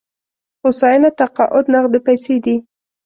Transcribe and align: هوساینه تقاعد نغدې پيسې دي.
هوساینه 0.61 1.09
تقاعد 1.19 1.65
نغدې 1.73 1.99
پيسې 2.07 2.35
دي. 2.43 2.55